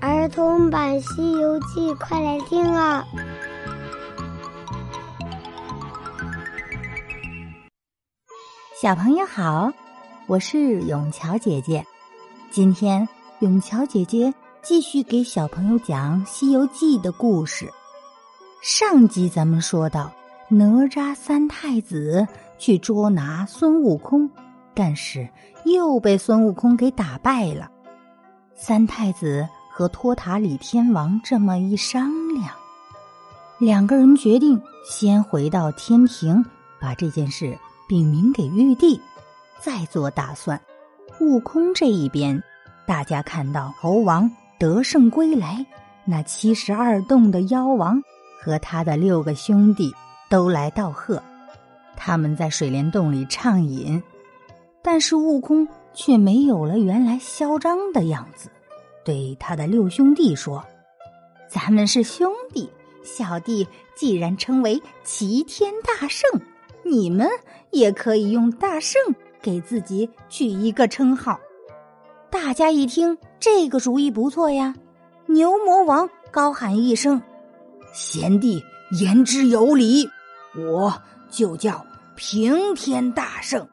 [0.00, 3.04] 儿童版《西游记》，快来听啊！
[8.80, 9.72] 小朋友好，
[10.28, 11.84] 我是永桥姐姐。
[12.48, 13.08] 今天
[13.40, 14.32] 永桥姐姐
[14.62, 17.68] 继续给小朋友讲《西游记》的故事。
[18.62, 20.12] 上集咱们说到，
[20.48, 22.24] 哪吒三太子
[22.56, 24.30] 去捉拿孙悟空，
[24.74, 25.28] 但是
[25.64, 27.68] 又被孙悟空给打败了。
[28.54, 32.52] 三太子和托塔李天王这么一商量，
[33.58, 36.44] 两个人决定先回到天庭，
[36.80, 37.56] 把这件事。
[37.86, 39.00] 禀明给玉帝，
[39.60, 40.60] 再做打算。
[41.20, 42.42] 悟空这一边，
[42.86, 44.28] 大家看到猴王
[44.58, 45.64] 得胜归来，
[46.04, 48.02] 那七十二洞的妖王
[48.42, 49.94] 和他的六个兄弟
[50.28, 51.22] 都来道贺。
[51.96, 54.02] 他们在水帘洞里畅饮，
[54.82, 58.50] 但是悟空却没有了原来嚣张的样子，
[59.08, 60.62] 对他的六兄弟说
[61.48, 62.68] ：“咱们是兄弟，
[63.02, 66.30] 小弟既然称为齐天大圣。”
[66.84, 67.26] 你们
[67.70, 69.00] 也可以用大圣
[69.40, 71.40] 给自己取一个称号。
[72.28, 74.74] 大家一听这个主意不错呀，
[75.24, 77.22] 牛魔王高喊一声
[77.94, 78.62] ：“贤弟
[79.00, 80.10] 言之有理，
[80.54, 81.82] 我就叫
[82.14, 83.66] 平天大圣。”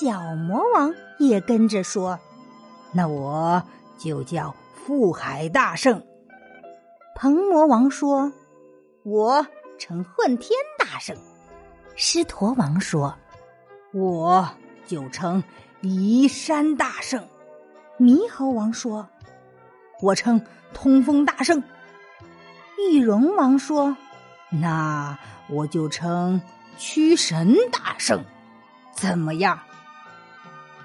[0.00, 2.18] 角魔王也跟着说
[2.92, 3.62] ：“那我
[3.96, 6.02] 就叫富海大圣。”
[7.14, 8.32] 鹏魔王说
[9.04, 9.46] ：“我
[9.78, 11.16] 称混天大圣。”
[11.96, 13.16] 狮驼王说
[13.94, 14.48] ：“我
[14.86, 15.42] 就称
[15.80, 17.26] 移山大圣。”
[17.98, 19.08] 猕猴王说
[20.02, 21.62] ：“我称通风大圣。”
[22.92, 23.96] 玉龙王说
[24.52, 26.42] ：“那我就称
[26.76, 28.22] 驱神大圣。”
[28.94, 29.58] 怎么样？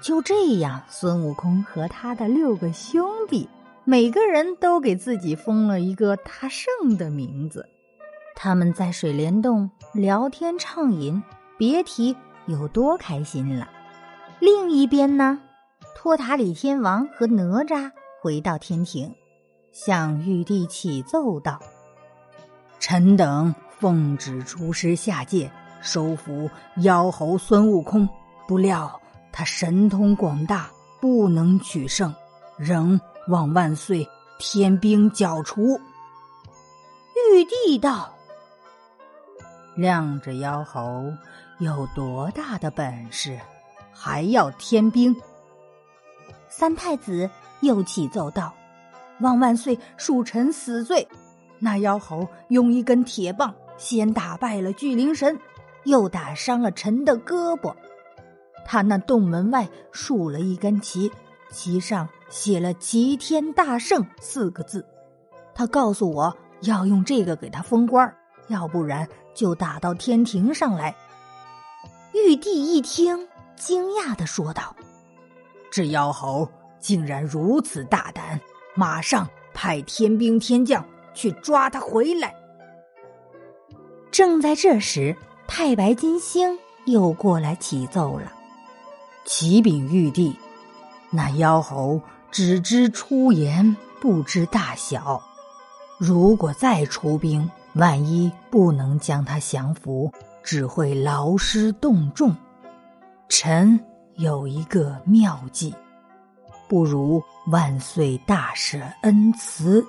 [0.02, 3.48] 就这样，孙悟空和他的六个兄弟，
[3.84, 7.68] 每个人都给自己封了一个大圣的名字。
[8.34, 11.22] 他们在水帘洞聊天畅饮，
[11.56, 13.70] 别提有多开心了。
[14.40, 15.38] 另一边呢，
[15.94, 19.14] 托塔李天王和哪吒回到天庭，
[19.70, 21.60] 向玉帝启奏道
[22.80, 25.48] ：“臣等奉旨出师下界，
[25.80, 28.08] 收服妖猴孙悟空，
[28.48, 29.00] 不料
[29.32, 30.70] 他神通广大，
[31.00, 32.14] 不能取胜，
[32.56, 34.06] 仍望万岁
[34.38, 35.80] 天兵剿除。”
[37.16, 38.12] 玉帝道。
[39.74, 41.10] 亮着妖猴
[41.58, 43.40] 有多大的本事，
[43.90, 45.16] 还要天兵？
[46.50, 48.52] 三太子又启奏道
[49.20, 51.08] ：“望万岁恕臣死罪。
[51.58, 55.40] 那妖猴用一根铁棒先打败了巨灵神，
[55.84, 57.74] 又打伤了臣的胳膊。
[58.64, 61.10] 他那洞门外竖了一根旗，
[61.50, 64.86] 旗上写了‘齐天大圣’四个字。
[65.54, 68.14] 他告诉我要用这个给他封官，
[68.48, 70.94] 要不然。”就打到天庭上来。
[72.12, 74.76] 玉帝一听，惊讶的说道
[75.72, 76.46] ：“这妖猴
[76.78, 78.38] 竟然如此大胆，
[78.74, 80.84] 马上派天兵天将
[81.14, 82.34] 去抓他回来。”
[84.12, 85.16] 正在这时，
[85.48, 88.30] 太白金星又过来启奏了
[89.24, 90.36] ：“启禀玉帝，
[91.10, 92.00] 那妖猴
[92.30, 95.22] 只知出言，不知大小。
[95.98, 100.12] 如果再出兵。”万一不能将他降服，
[100.42, 102.36] 只会劳师动众。
[103.30, 103.80] 臣
[104.16, 105.74] 有一个妙计，
[106.68, 109.82] 不如万岁大赦恩慈，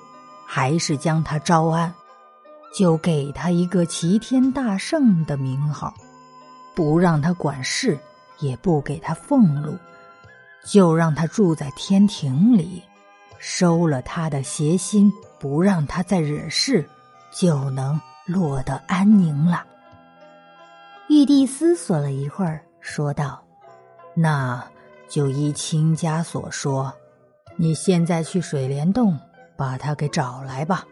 [0.46, 1.92] 还是将他招安，
[2.74, 5.92] 就给他一个齐天大圣的名号，
[6.74, 7.98] 不让他管事，
[8.38, 9.76] 也不给他俸禄，
[10.64, 12.82] 就让他住在天庭里，
[13.38, 16.88] 收了他的邪心，不让他再惹事。
[17.36, 19.66] 就能落得安宁了。
[21.08, 23.42] 玉帝思索了一会儿，说道
[24.14, 24.64] ：“那
[25.08, 26.94] 就依亲家所说，
[27.56, 29.18] 你现在去水帘洞
[29.56, 30.86] 把他给找来吧。”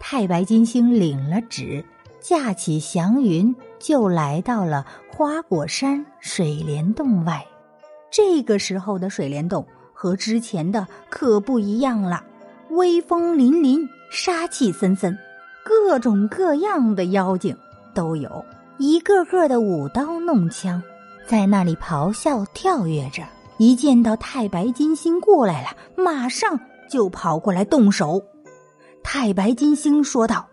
[0.00, 1.84] 太白金星领了旨，
[2.18, 7.44] 驾起祥云，就来到了花果山水帘洞外。
[8.10, 12.22] 这个时候的水帘洞和之前的可不一样了，
[12.70, 13.86] 威风凛凛。
[14.14, 15.16] 杀气森森，
[15.64, 17.56] 各种各样的妖精
[17.94, 18.44] 都有，
[18.76, 20.82] 一个个的舞刀弄枪，
[21.26, 23.22] 在那里咆哮跳跃着。
[23.56, 28.22] 一见到太白金星过来了，马上就跑过来动手。
[29.02, 30.46] 太白金星说道：“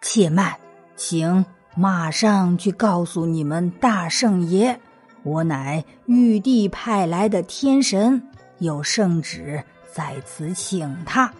[0.00, 0.54] 且慢，
[0.96, 1.44] 请
[1.78, 4.80] 马上去告诉你们大圣爷，
[5.22, 8.26] 我乃玉帝派来的天神，
[8.60, 9.62] 有圣旨
[9.92, 11.30] 在此请他。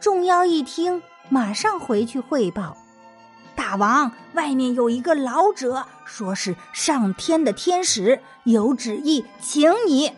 [0.00, 2.78] 众妖一听，马上回去汇报
[3.54, 10.12] ：“大王，外面有一个老者，说是上天的天使，有旨意请你。”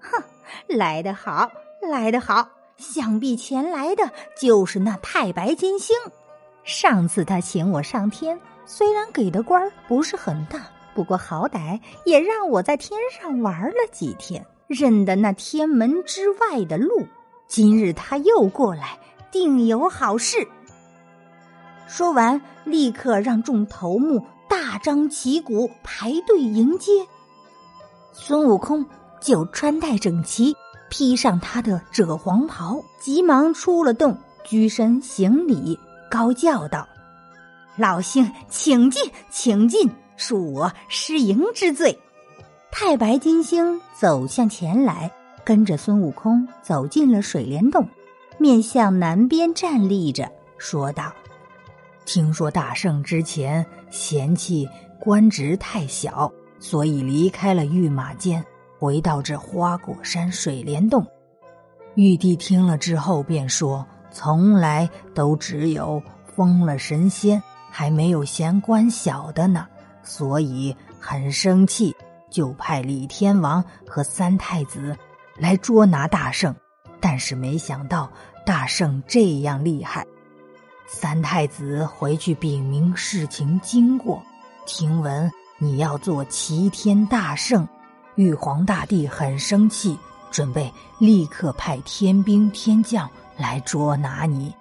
[0.00, 0.22] 哼，
[0.68, 1.50] 来得好，
[1.90, 2.50] 来得好！
[2.76, 5.96] 想必前来的就是那太白金星。
[6.72, 10.60] 上次他请我上天，虽然给的官不是很大，
[10.94, 17.04] 不过好歹也让我在天上玩了几天，认得那天门之外的路。
[17.48, 18.96] 今日他又过来，
[19.32, 20.46] 定有好事。
[21.88, 27.04] 说完，立刻让众头目大张旗鼓排队迎接。
[28.12, 28.86] 孙悟空
[29.20, 30.54] 就穿戴整齐，
[30.88, 35.76] 披上他的赭黄袍，急忙出了洞，居身行礼，
[36.10, 36.86] 高叫道
[37.78, 41.98] ：“老兄，请进，请进，恕我失迎之罪。”
[42.70, 45.10] 太白金星走向前来。
[45.42, 47.88] 跟着孙悟空走进了水帘洞，
[48.38, 51.12] 面向南边站立着，说道
[52.04, 54.68] ：“听说大圣之前嫌弃
[55.00, 56.30] 官职太小，
[56.60, 58.44] 所以离开了御马监，
[58.78, 61.04] 回到这花果山水帘洞。
[61.94, 66.02] 玉帝听了之后便说：从来都只有
[66.36, 69.66] 封了神仙，还没有嫌官小的呢，
[70.02, 71.94] 所以很生气，
[72.30, 74.96] 就派李天王和三太子。”
[75.38, 76.54] 来捉拿大圣，
[77.00, 78.10] 但是没想到
[78.44, 80.06] 大圣这样厉害。
[80.86, 84.22] 三太子回去禀明事情经过，
[84.66, 87.66] 听闻你要做齐天大圣，
[88.16, 89.98] 玉皇大帝很生气，
[90.30, 93.08] 准备立刻派天兵天将
[93.40, 94.54] 来捉拿你。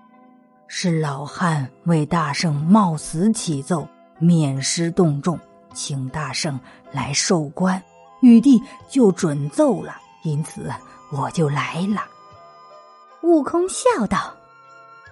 [0.67, 3.87] 是老汉为大圣冒死启奏，
[4.17, 5.37] 免失动众，
[5.73, 6.59] 请大圣
[6.91, 7.81] 来受官，
[8.21, 9.97] 玉帝就准奏了。
[10.23, 10.71] 因此，
[11.11, 12.03] 我就来了。
[13.21, 14.33] 悟空笑道：“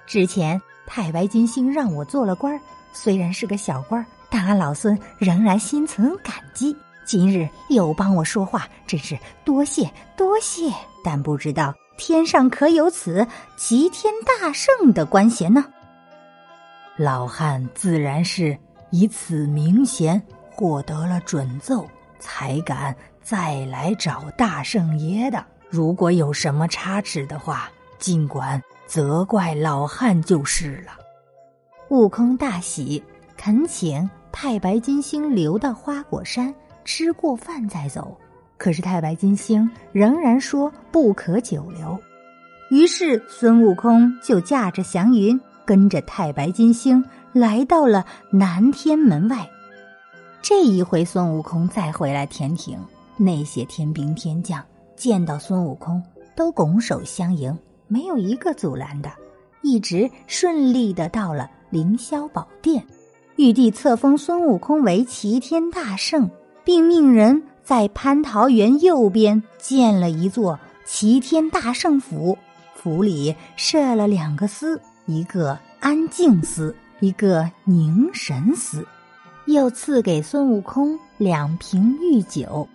[0.07, 2.59] 之前太白金星让我做了官
[2.93, 6.75] 虽然是个小官但俺老孙仍然心存感激。
[7.05, 10.71] 今日又帮我说话，真是多谢多谢。
[11.03, 13.27] 但不知道天上可有此
[13.57, 15.65] 齐天大圣的官衔呢？”
[16.95, 18.57] 老汉自然是
[18.91, 21.87] 以此名衔获得了准奏，
[22.19, 22.95] 才敢。
[23.21, 30.93] 再来找大圣爷的，如果有什么差池的话，尽管责怪老汉就是了。
[31.89, 33.03] 悟空大喜，
[33.35, 36.55] 恳请太白金星留到花果山
[36.85, 38.17] 吃过饭再走。
[38.57, 41.97] 可是太白金星仍然说不可久留，
[42.69, 49.47] 于是孙悟空就驾着祥云，跟着太白金星来到了南天门外。
[50.41, 52.77] 这一回，孙悟空再回来天庭。
[53.19, 54.63] 那些天兵天将
[54.95, 56.01] 见到孙悟空，
[56.35, 57.57] 都拱手相迎，
[57.87, 59.11] 没有一个阻拦的，
[59.63, 62.85] 一直顺利的到了凌霄宝殿。
[63.35, 66.29] 玉帝册封孙悟空为齐天大圣，
[66.63, 72.37] 并命人在蟠桃园右边建了一座齐天大圣府，
[72.73, 78.87] 府里设了两个司，一个安静司，一个凝神司，
[79.47, 82.65] 又赐给孙悟空两瓶御酒。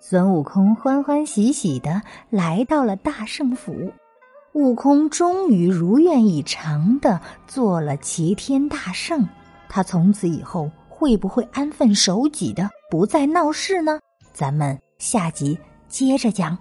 [0.00, 3.92] 孙悟空欢欢喜喜的来到了大圣府，
[4.54, 9.24] 悟空终于如愿以偿的做了齐天大圣。
[9.68, 13.98] 他从此以后会不会安分守己的不再闹事呢？
[14.32, 15.58] 咱们下集
[15.88, 16.56] 接着讲。